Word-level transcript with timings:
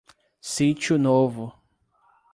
Sítio 0.41 0.97
Novo 0.97 1.53